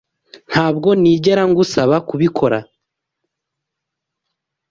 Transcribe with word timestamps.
Ntabwo 0.51 0.89
nigera 1.01 1.43
ngusaba 1.49 1.95
kubikora. 2.07 2.57